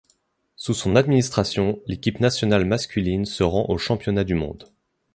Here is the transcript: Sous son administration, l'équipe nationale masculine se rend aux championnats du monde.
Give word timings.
Sous 0.55 0.73
son 0.73 0.95
administration, 0.95 1.79
l'équipe 1.85 2.19
nationale 2.21 2.65
masculine 2.65 3.25
se 3.25 3.43
rend 3.43 3.67
aux 3.69 3.77
championnats 3.77 4.23
du 4.23 4.33
monde. 4.33 4.67